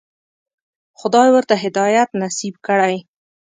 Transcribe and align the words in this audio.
خدای 0.99 1.29
ورته 1.31 1.53
هدایت 1.63 2.09
نصیب 2.21 2.55
کړی. 2.67 2.97